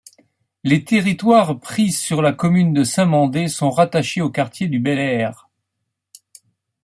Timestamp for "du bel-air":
4.67-5.47